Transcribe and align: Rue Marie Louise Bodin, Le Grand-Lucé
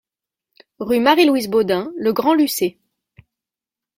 Rue 0.79 0.99
Marie 0.99 1.25
Louise 1.27 1.47
Bodin, 1.47 1.91
Le 1.95 2.11
Grand-Lucé 2.11 2.79